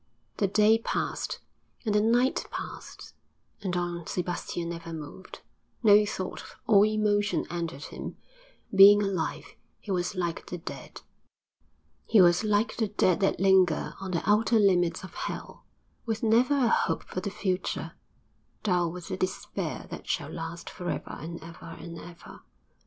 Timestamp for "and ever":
21.19-21.77, 21.79-22.41